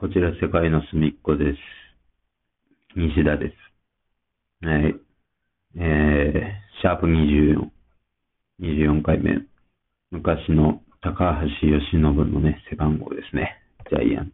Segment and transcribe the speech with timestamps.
[0.00, 1.58] こちら世界の隅っこです。
[2.94, 4.64] 西田です。
[4.64, 4.94] はい。
[5.74, 7.68] えー、シャープ24。
[8.60, 9.44] 24回目。
[10.12, 13.60] 昔の高橋由伸のね、背番号ですね。
[13.90, 14.32] ジャイアンツ。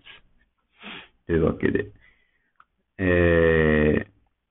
[1.28, 1.86] というわけで、
[2.98, 4.06] え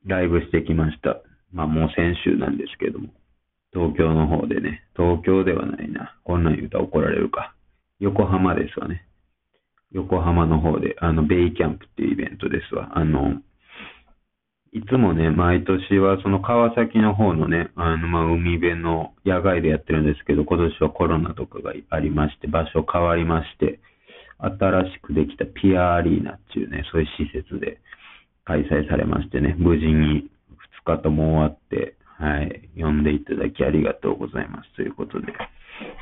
[0.07, 1.21] ー、ライブしてきました。
[1.51, 3.09] まあもう先週なんですけども、
[3.71, 6.17] 東京の方でね、東京ではないな。
[6.23, 7.53] こんなん言うたら怒られるか。
[7.99, 9.05] 横浜ですわね。
[9.93, 12.91] 横浜の方で、あの、ベイキャンプっていうイベントですわ。
[12.95, 13.41] あの、
[14.73, 23.79] いつもね、毎年はその川崎の方のね、あの、まあ、海辺の野外でやってるんですけど、今年はコロナとかがありまして、場所変わりまして、
[24.39, 27.79] 新しくできたピアアリーナっていうね、そういう施設で
[28.45, 30.29] 開催されましてね、無事に
[30.85, 35.33] 2日とも終わって、はい、呼んでいただきありがとうございますということで、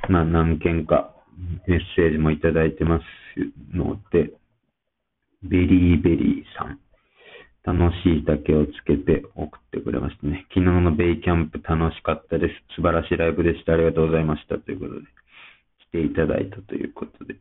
[0.08, 1.14] まあ、何件か
[1.68, 3.04] メッセージもいただいてます
[3.76, 4.32] ので、
[5.44, 6.80] ベリーベリーさん。
[7.64, 10.46] 楽しいだけをつけて送ってくれましたね。
[10.50, 12.54] 昨日のベイキャンプ楽しかったです。
[12.76, 13.74] 素晴らしいライブでした。
[13.74, 14.58] ありがとうございました。
[14.58, 15.02] ということで、
[15.90, 17.36] 来ていただいたということで、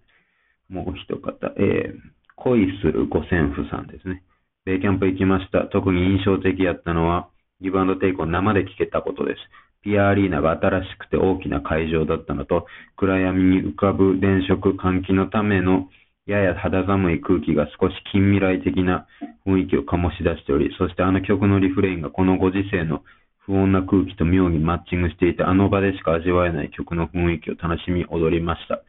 [0.69, 1.99] もう一方、えー、
[2.37, 4.23] 恋する五線譜さんですね。
[4.67, 5.63] ベイキャンプ行きました。
[5.73, 7.31] 特に印象的やったのは、
[7.63, 9.39] ギブアンドテイクを生で聴けたことです。
[9.83, 15.89] ピアアリーナが新しくて大きな会場だったのと、暗闇に浮かぶ電飾換気のための
[16.27, 19.07] やや肌寒い空気が少し近未来的な
[19.47, 23.03] 雰囲気を醸し出しており、そしてあの曲のリフレインがこのご時世の
[23.39, 28.83] 不穏な空気と妙にマッチングしていて、あの場でしか味わえない曲の雰囲気を楽しみ踊りました。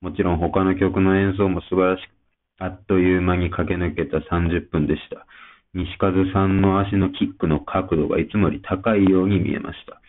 [0.00, 2.10] もちろん他の曲の演奏も素晴らしく、
[2.58, 5.24] あっという間に駆け抜けた30分でした。
[5.72, 10.01] 西和さんの足のキックの角度がいつもより高いように見えました。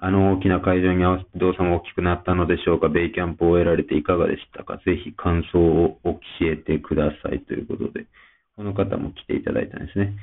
[0.00, 8.06] あの大きな会場に合わせて動作も大きくなったのでしょうか、ベイキャンプを終えられていかがでしたか、ぜひ感想を教えてくださいということで、
[8.56, 10.14] この方も来ていただいたんですね。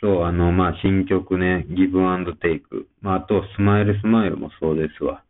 [0.00, 2.88] そう、あの、まあ、新曲ね、ギブアンドテイク。
[3.02, 5.22] まあ、あと、スマイルスマイルもそうですわ。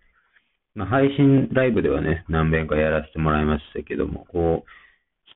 [0.77, 4.71] まあ、配信ライブではね、何遍かやらせてもらいましたけども、こう、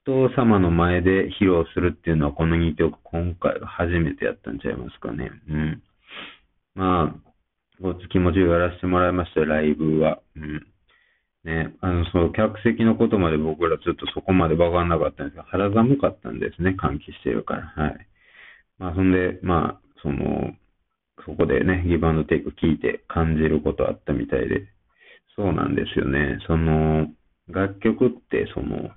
[0.02, 5.32] 人様の前で披露するっていうのは、この2曲、今回が初めてやったんちゃいますかね。
[5.48, 5.82] うん。
[6.76, 7.33] まあ、
[7.84, 10.18] ごつ気持ちをやらせてもらいましたよ、ライブは。
[10.36, 10.66] うん。
[11.44, 17.62] ね、あの、そう、客席のことまで僕らちょっとそこまでわかんなかったんですが、肌寒かったんですね、換気してるから。
[17.76, 18.06] はい。
[18.78, 20.54] まあ、そんで、まあ、その、
[21.26, 24.66] そこでね、ギブアンドテイク聞いて感じることあったみたいで、
[25.36, 26.38] そうなんですよね。
[26.46, 27.08] その、
[27.48, 28.88] 楽曲って、その、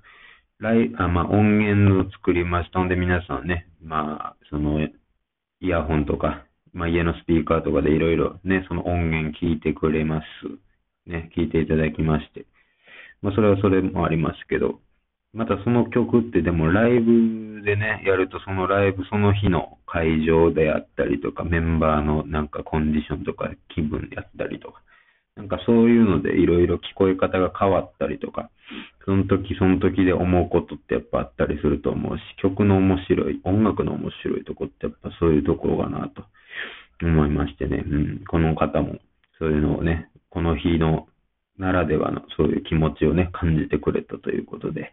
[0.60, 4.80] ライあまあ、音源を作りましたので、皆さんね、まあ、その、
[5.60, 6.46] イヤホンとか、
[6.78, 10.24] まあ、家のスピーカーとかでいろいろね、その音源聞いてくれます。
[11.10, 12.46] ね、聞いていただきまして。
[13.20, 14.78] まあ、それはそれもありますけど、
[15.34, 24.80] またその曲ってでもライブでね、やるとそのライブその日の会場であったりとか、メンバーのなんかコンディションとか気分であったりとか、
[25.34, 28.50] なんかそういうのでいろいろ聞こえ方が変わったりとか、
[29.04, 36.22] その時その時で思うことってやっぱあったりすると思うし、曲の面白い、音楽の面白いとこってやっぱそういうところかなと
[37.02, 38.98] 思いましてね、うん、この方も
[39.38, 41.08] そういうのをね、この日の
[41.58, 44.92] ならではのそういう気持ちをね、感じてくれたということで、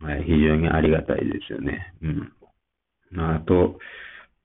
[0.00, 1.94] はい、非常にありがたいですよね。
[2.02, 2.32] うん。
[3.10, 3.78] まあと、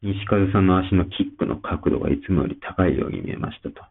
[0.01, 3.81] 西風さんの足のキックの角度がいつもより高いように見えましたと。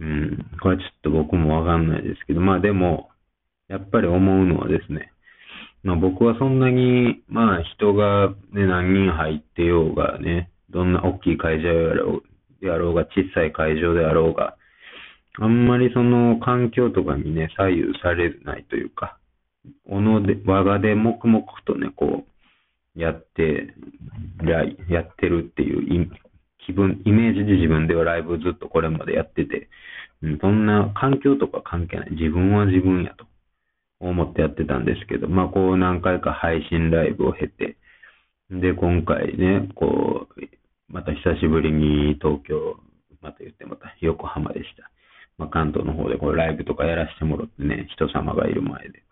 [0.00, 0.46] うん。
[0.60, 3.10] これちょっと僕もわかんないですけど、まあでも、
[3.68, 5.12] やっぱり思うのはですね、
[5.82, 12.22] まあ僕はそんなに、まあ人がね、何人入ってようがね、どんな大きい会場やろ
[12.60, 14.56] うであろうが、小さい会場であろうが、
[15.40, 19.18] あんまりその環境とかにね、左右されないというか、
[19.86, 23.74] おので、我がで黙々とね、こう、やって、
[24.88, 26.10] やってるっていう
[26.64, 29.68] 気分、イメージで自分ではライブずっとこれまでやってて、
[30.22, 32.12] うん、そんな環境とか関係ない。
[32.12, 33.26] 自分は自分やと
[34.00, 37.76] 思ってやってたんですけど、まあこう何回か配信ライブを経て、
[38.50, 40.40] で、今回ね、こう、
[40.88, 42.76] また久しぶりに東京、
[43.22, 44.90] また言ってもた、横浜でした。
[45.38, 49.02] まあ、関東の方でこれライブとかやらせてもらってね、人様がいる前で。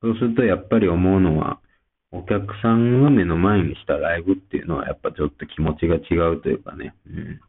[0.00, 1.58] そうするとやっぱり思うのは、
[2.12, 6.94] お客さんが目の前にしたライブっていうのはやっぱちょっと気持ちが違うというかね。
[7.06, 7.40] うん。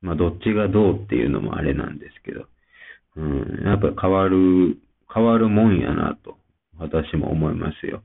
[0.00, 2.46] まあどっちがどうっていうのもあれなんですけど。
[3.16, 3.64] うん。
[3.64, 4.78] やっぱ変わる、
[5.12, 6.38] 変わるもんやなと、
[6.78, 8.02] 私も思いますよ。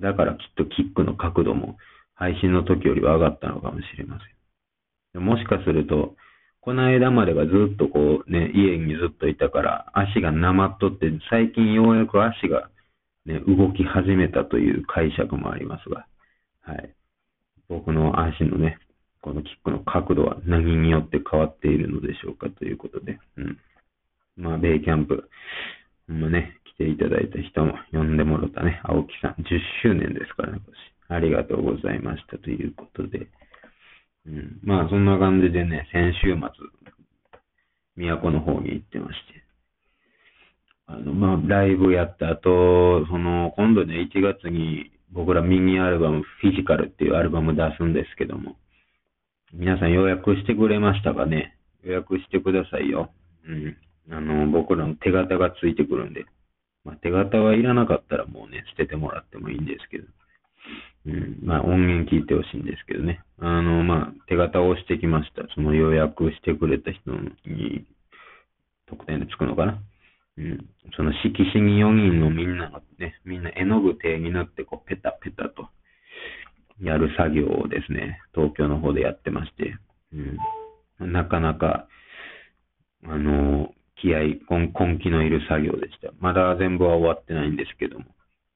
[0.00, 1.76] だからきっとキックの角度も
[2.14, 5.22] 配信の時よりは上がったのかもしれません。
[5.22, 6.16] もしかすると、
[6.60, 12.70] この間まではずっとこうね、家にずっといたから、足がなまっとって、最近ようやく足が
[13.26, 16.06] ね、動き始めたという解釈もありますが、
[16.62, 16.94] はい。
[17.68, 18.78] 僕の足のね、
[19.22, 23.58] このキックの角度は何によって変わっているのでしょうかということで、うん。
[24.36, 25.28] まあ、ベイキャンプ、
[26.08, 29.44] もね、来ていただいた人も呼んでもろたね、青木さん、10
[29.82, 30.94] 周年ですからね、今年。
[31.08, 33.28] ありがとうございましたということで、
[34.26, 34.58] うん。
[34.62, 36.40] まあ、そんな感じでね、先週末、
[37.96, 39.44] 都の方に行ってまして、
[40.86, 48.56] あの、まあ、ライブやった後、その、今度ね、1月に僕らミニアルバム、フィジカルっていうアルバム出すんですけども、
[49.52, 51.56] 皆さん予約してくれましたかね？
[51.84, 53.12] 予約してくださいよ。
[53.46, 53.76] うん。
[54.10, 56.24] あの、僕らの手形がついてくるんで。
[56.84, 60.04] まあ、手形はいらなかったらもうね、捨ててもらってもいいんですけど。
[61.06, 61.38] うん。
[61.42, 63.20] まあ、音源聞いてほしいんですけどね。
[63.38, 65.42] あの、まあ、手形をしてきました。
[65.54, 67.12] その予約してくれた人
[67.46, 67.86] に、
[68.86, 69.78] 特典でつくのかな。
[70.36, 70.66] うん。
[70.96, 75.68] その色紙に4人のみんながね、みんな絵の具手になってこう、ペタペタと
[76.80, 79.76] やる作業をですね、東京の方でやってまして、
[81.00, 81.12] うん。
[81.12, 81.88] なかなか、
[83.06, 83.73] あの、
[84.04, 86.12] 気合根、根気のいる作業でした。
[86.20, 88.04] まだ全部は終わってないんですけども、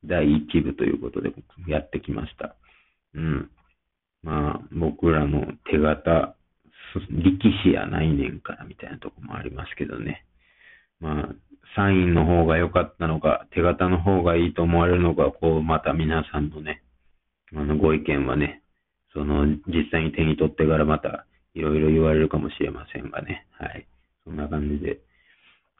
[0.05, 1.33] 第1部ということで
[1.67, 2.55] やってきました。
[3.15, 3.50] うん。
[4.23, 6.35] まあ、僕らの手形、
[7.11, 10.27] 力士やないねんからみたいなとこもありますけどね。
[11.00, 11.29] まあ、
[11.75, 16.83] サインの方が良かったのか、手形の方がいいと思われるのか、こう、また皆さんのね、
[17.55, 18.62] あの、ご意見はね、
[19.15, 21.25] その、実際に手に取ってからまた、
[21.55, 23.47] いろいろ言われるかもしれませんがね。
[23.53, 23.87] はい。
[24.25, 24.99] そんな感じで、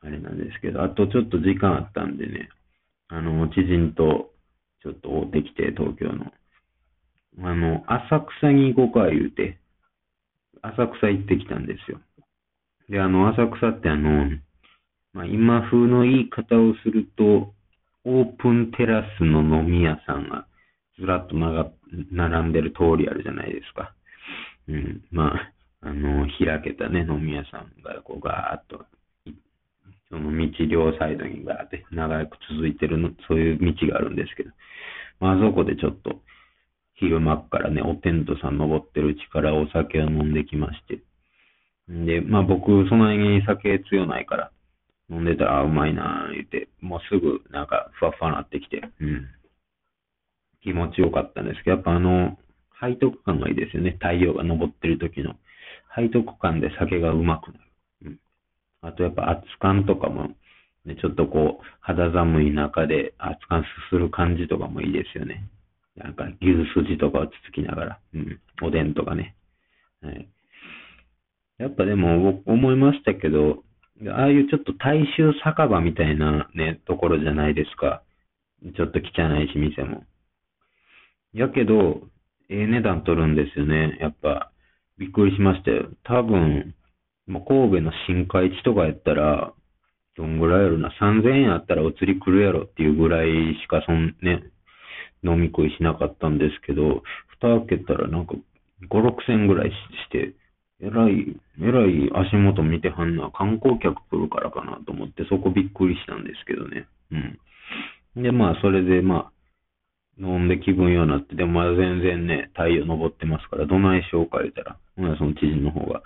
[0.03, 2.49] あれなんですけど、あとちょっと時間あったんでね、
[3.09, 4.31] あの、知人と
[4.83, 6.33] ちょっと会ってきて、東京の。
[7.41, 9.59] あの、浅草に行こうか言うて、
[10.63, 12.01] 浅草行ってきたんですよ。
[12.89, 14.31] で、あの、浅草ってあの、
[15.13, 17.55] まあ、今風の言い方をすると、
[18.05, 20.47] オープンテラスの飲み屋さんが
[20.99, 23.95] ずらっと並んでる通りあるじゃないですか。
[24.69, 25.05] うん。
[25.11, 28.85] まあ、あの、開けたね、飲み屋さんがこうガーッと、
[30.11, 34.51] その道両サイドにガーって長く続いてるの、そういう道があるんですけど、
[35.21, 36.21] まあそこでちょっと、
[36.95, 41.01] 昼間からね、おテントさん登ってるうちからお酒を飲んできまして。
[41.89, 44.51] で、まあ僕、その辺に酒強ないから、
[45.11, 49.27] 飲んでたら、うまいなぁ言って、もうすぐなんかふわふわなってきて、うん。
[50.63, 52.37] 気持ちよかったんですけど、やっぱあの、
[52.81, 53.93] 背徳感がいいですよね。
[53.93, 55.35] 太陽が昇ってる時の。
[55.97, 57.68] 背徳感で酒がうまくなる。
[58.83, 60.35] あとやっぱ熱燗とかも、
[60.85, 65.49] ね、ちょっとこう、肌寒い中で熱燗すする感じとかもいいですよね。
[65.97, 68.41] なんか牛すじとかをつつきながら、うん。
[68.63, 69.35] おでんとかね。
[70.01, 70.29] はい。
[71.59, 73.65] やっぱでも、思いましたけど、
[74.07, 78.03] ああいうちょっと大衆酒場みたいなね、ところじゃないですか。
[78.77, 80.05] ちょっと汚いし、店も。
[81.33, 82.03] やけど、
[82.49, 83.99] ええ値段取るんですよね。
[84.01, 84.53] やっぱ、
[84.99, 85.91] びっくりしましたよ。
[86.05, 86.75] 多分、
[87.29, 89.53] ま神戸の新海地とかやったら、
[90.17, 93.29] どんぐらいやろな、3000円あったらお釣り来るやろっていうぐらい
[93.63, 94.43] しかそんね、
[95.23, 98.35] 飲み食いしなかったんですけど、蓋開けたらなんか
[98.89, 99.75] 5、6000円ぐらいし
[100.11, 100.35] て、
[100.81, 106.87] えらい、えらい足元見てはんな、観光客来るからかなと思って、そこびっくりしたんですけどね。
[108.15, 108.23] うん。
[108.23, 109.33] で、まあ、それで、まあ、
[110.21, 116.03] 飲んで気分ようになって、でもまだ全然ね、太陽昇ってますから、どないしようか言ったら、その知人の方が、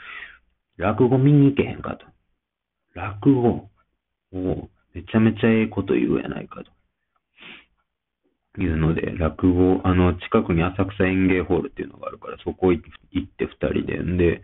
[0.77, 2.07] 落語見に行けへんかと。
[2.95, 3.71] 落語
[4.33, 6.73] を、めちゃめちゃええこと言うやないかと。
[8.61, 14.43] いうので、落語、あの、近くに浅草園芸ホールっていうのがあるから、そこ行って二人で、んで、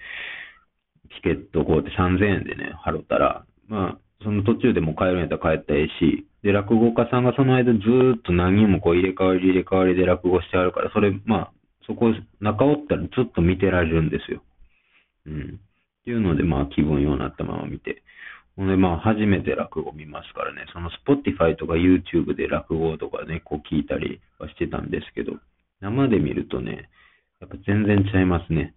[1.15, 7.79] チケットこうやって3000円でね、払ったら、まあ、その途中でも帰るんやったら帰ったらええし、で、落語家さんがその間ず
[8.19, 11.53] っと何人もこう入れ替わり入れ替わりで落語してあるから、それ、まあ、
[11.87, 14.43] そこ、中おったらずっと見てられるんですよ。
[15.27, 15.61] うん。
[16.09, 18.03] っていうので、まあ、気分ようになったまま見て。
[18.57, 25.33] ほんで、まあ、初めて落語見ますからね、その Spotify とか YouTube で落語とかね、こう聞いたりはしてたんですけど、
[25.83, 26.89] 生で見るとね、
[27.41, 28.73] やっぱ全然ちゃいますね。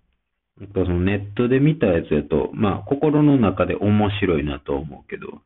[0.59, 5.41] やっぱそのネットで見たやつやと、まあ、心の中で面白いなと思うけど、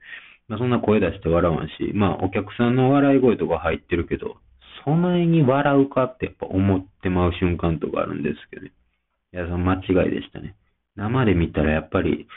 [0.47, 4.37] まあ、そんな声出して笑わんし、まあ、お客さんの笑い声とか入ってるけど、
[4.83, 8.71] そないに笑うかってやっぱ思ってまう瞬間とかあるんですけどね。
[9.33, 10.55] いや、その間違いでしたね。
[10.95, 12.27] 生で見たらやっぱり、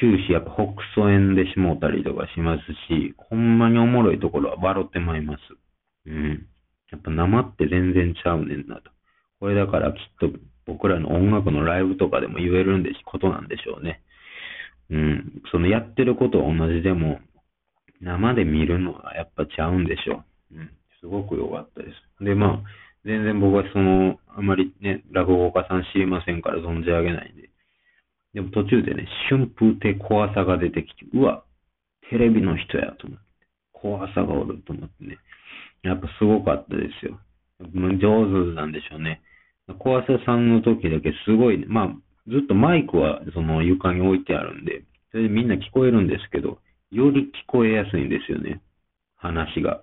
[0.00, 5.40] 終始やっぱ北総園でしもうたりとかしますし、ほんまにおもろいところは笑ってまいます。
[6.06, 6.46] うん。
[6.90, 8.90] やっぱ生って全然ちゃうねんなと。
[9.40, 10.28] これだからきっと
[10.66, 14.02] 僕らの音楽のライブとかでも言えるんでし、ことなんでしょうね。
[14.90, 15.42] うん。
[15.50, 17.20] そのやってることは同じでも、
[18.00, 20.58] 生で見るのはやっぱちゃうんでしょう。
[20.58, 20.70] うん。
[21.00, 22.24] すごく良かったです。
[22.24, 22.62] で、まあ、
[23.04, 27.51] 全然僕はその、あまりね、落語家さん知りませんから存じ上げないんで。
[28.34, 31.44] でも途中でね、春風亭小朝が出てきて、うわ、
[32.10, 33.24] テレビの人やと思って、
[33.72, 35.18] 小朝がおると思ってね、
[35.82, 37.18] やっぱすごかったですよ。
[37.60, 39.20] 上手なんでしょうね。
[39.78, 41.88] 小朝さんの時だけすごい、ね、まあ、
[42.28, 46.58] ずっとマイクはその床に置いてあるんで、それでみんな聞こえるんですけど、
[46.90, 48.60] より聞こえやすいんですよね。
[49.16, 49.82] 話が。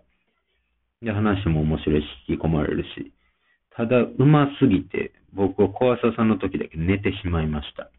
[1.02, 3.14] で、話も面白いし、引き込まれるし。
[3.72, 7.90] ただ、うますぎて、僕は小朝さんの時だけ寝てしまいました。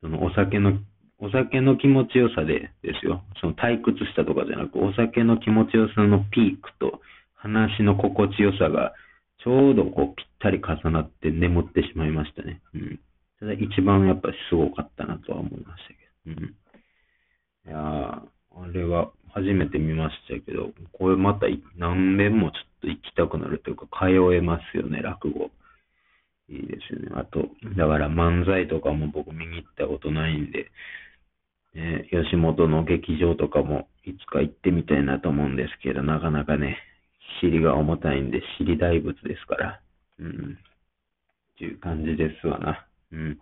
[0.00, 0.78] そのお酒の、
[1.18, 3.22] お酒の気持ちよさでですよ。
[3.40, 7.00] その退屈したとかじゃなく、お酒の気持ちよさのピークと
[7.34, 8.92] 話の心地よさが
[9.42, 12.60] ちょうどこうぴったり重なって眠ってしまいましたね。
[12.74, 13.00] うん。
[13.38, 16.40] ただ一番やっぱりすごかったなとは思いましたけど。
[16.42, 16.54] うん。
[17.66, 25.50] いや、あれは初めて見ましたけど、これまた何遍もちょっと行きたくなるというか、通えますよね、落語。
[26.50, 27.08] いいですよね。
[27.14, 30.70] あと、だから漫才とかも僕見に行ったことないんで、
[31.74, 36.78] ね、吉本の劇場とかもいつか行ってみたいなと思うんですけど、なかなかね、
[37.40, 39.80] 尻が重たいんで、尻大仏ですから。
[40.18, 40.58] うん。
[41.54, 42.86] っていう感じですわな。
[43.12, 43.38] うん。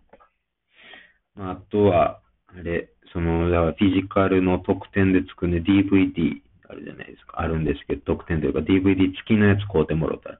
[1.35, 7.41] まあ、あとは、あれ、その、だからフィジカルの特典でつくね、DVD あるじゃないですか。
[7.41, 10.38] あるんですけど、特典というか DVD 付きのやつ買うてもろたら。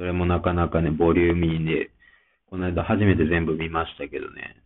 [0.00, 1.90] それもなかなかね、ボリューミーで、
[2.48, 4.56] この間初めて全部見ましたけどね、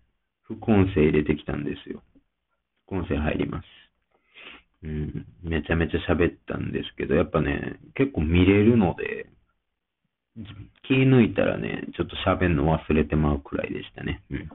[0.45, 2.05] 副音声入れてきたんですよ。
[2.87, 3.65] 副音声入ります。
[4.85, 9.27] うん、めちゃめちゃ喋ったんですけど、やっぱね、結構見れるので、
[10.87, 14.23] 気抜いたらね、ちょっと喋るの忘れてまうくらいでしたね。
[14.31, 14.49] うん。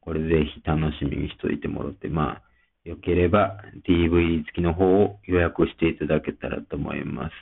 [0.00, 2.42] これぜひ楽しみにしといてもらって、まあ、
[2.88, 7.32] よければ DVD 付きの方を予約していただけたらと思います。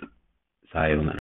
[0.73, 1.17] さようなら。